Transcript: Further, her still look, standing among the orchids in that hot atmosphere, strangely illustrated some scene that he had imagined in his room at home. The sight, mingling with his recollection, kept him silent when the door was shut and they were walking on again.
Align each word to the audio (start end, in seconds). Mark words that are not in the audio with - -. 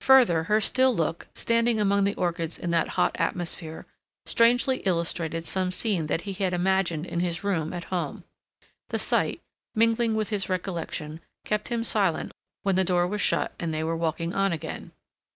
Further, 0.00 0.42
her 0.50 0.60
still 0.60 0.92
look, 0.92 1.28
standing 1.36 1.78
among 1.80 2.02
the 2.02 2.16
orchids 2.16 2.58
in 2.58 2.72
that 2.72 2.88
hot 2.98 3.14
atmosphere, 3.20 3.86
strangely 4.26 4.78
illustrated 4.78 5.44
some 5.46 5.70
scene 5.70 6.08
that 6.08 6.22
he 6.22 6.32
had 6.32 6.52
imagined 6.52 7.06
in 7.06 7.20
his 7.20 7.44
room 7.44 7.72
at 7.72 7.84
home. 7.84 8.24
The 8.88 8.98
sight, 8.98 9.42
mingling 9.76 10.16
with 10.16 10.30
his 10.30 10.48
recollection, 10.48 11.20
kept 11.44 11.68
him 11.68 11.84
silent 11.84 12.32
when 12.64 12.74
the 12.74 12.82
door 12.82 13.06
was 13.06 13.20
shut 13.20 13.54
and 13.60 13.72
they 13.72 13.84
were 13.84 13.96
walking 13.96 14.34
on 14.34 14.50
again. 14.50 14.90